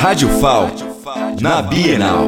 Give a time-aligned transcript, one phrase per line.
[0.00, 0.70] Rádio FAO,
[1.42, 2.26] na Bienal.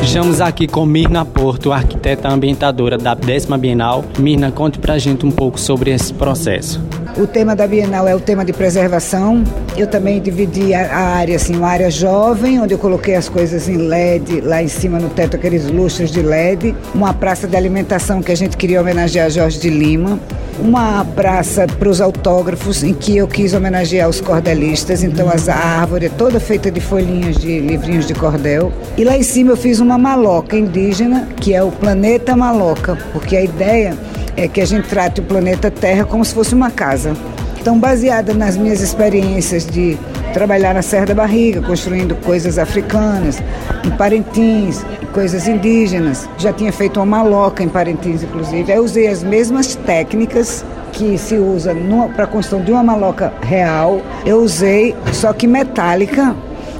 [0.00, 4.04] Estamos aqui com Mirna Porto, arquiteta ambientadora da décima Bienal.
[4.18, 6.82] Mirna, conte pra gente um pouco sobre esse processo.
[7.16, 9.44] O tema da Bienal é o tema de preservação.
[9.76, 13.76] Eu também dividi a área, assim, uma área jovem, onde eu coloquei as coisas em
[13.76, 16.74] LED, lá em cima no teto, aqueles lustres de LED.
[16.92, 20.18] Uma praça de alimentação que a gente queria homenagear Jorge de Lima
[20.58, 25.02] uma praça para os autógrafos, em que eu quis homenagear os cordelistas.
[25.02, 28.72] Então, as, a árvore é toda feita de folhinhas de livrinhos de cordel.
[28.96, 33.36] E lá em cima eu fiz uma maloca indígena, que é o planeta maloca, porque
[33.36, 33.96] a ideia
[34.36, 37.14] é que a gente trate o planeta Terra como se fosse uma casa.
[37.60, 39.96] Então, baseada nas minhas experiências de
[40.34, 43.40] trabalhar na Serra da Barriga, construindo coisas africanas,
[43.86, 46.28] em Parintins, coisas indígenas.
[46.36, 48.70] Já tinha feito uma maloca em Parintins, inclusive.
[48.70, 51.74] Aí usei as mesmas técnicas que se usa
[52.14, 54.02] para a construção de uma maloca real.
[54.26, 56.34] Eu usei, só que metálica,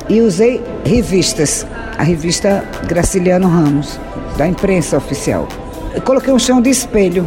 [0.08, 1.64] e usei revistas.
[1.96, 4.00] A revista Graciliano Ramos,
[4.36, 5.46] da imprensa oficial.
[5.94, 7.24] Eu coloquei um chão de espelho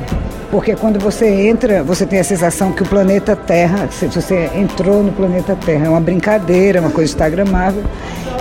[0.51, 5.03] porque quando você entra, você tem a sensação que o planeta Terra, se você entrou
[5.03, 7.83] no planeta Terra, é uma brincadeira, uma coisa instagramável.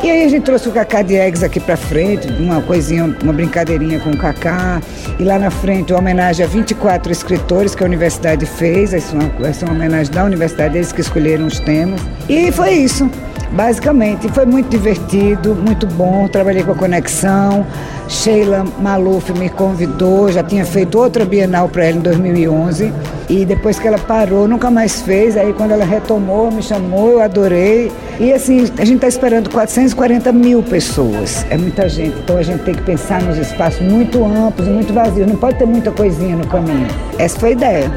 [0.02, 3.32] E aí a gente trouxe o Cacá de Eggs aqui para frente, uma coisinha, uma
[3.32, 4.80] brincadeirinha com o Cacá.
[5.18, 8.94] E lá na frente, uma homenagem a 24 escritores que a universidade fez.
[8.94, 12.00] Essa é uma, essa é uma homenagem da universidade, eles que escolheram os temas.
[12.28, 13.10] E foi isso.
[13.52, 16.28] Basicamente, foi muito divertido, muito bom.
[16.28, 17.66] Trabalhei com a Conexão.
[18.08, 22.92] Sheila Maluf me convidou, já tinha feito outra Bienal para ela em 2011.
[23.28, 25.36] E depois que ela parou, nunca mais fez.
[25.36, 27.90] Aí quando ela retomou, me chamou, eu adorei.
[28.20, 31.44] E assim, a gente está esperando 440 mil pessoas.
[31.50, 32.18] É muita gente.
[32.18, 35.26] Então a gente tem que pensar nos espaços muito amplos muito vazios.
[35.26, 36.86] Não pode ter muita coisinha no caminho.
[37.18, 37.92] Essa foi a ideia.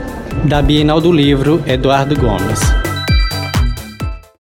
[0.46, 2.79] Da Bienal do Livro, Eduardo Gomes.